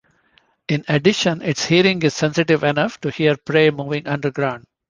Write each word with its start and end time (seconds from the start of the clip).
In 0.67 0.83
addition, 0.87 1.43
its 1.43 1.63
hearing 1.65 2.01
is 2.01 2.15
sensitive 2.15 2.63
enough 2.63 2.99
to 3.01 3.11
hear 3.11 3.37
prey 3.37 3.69
moving 3.69 4.07
underground. 4.07 4.65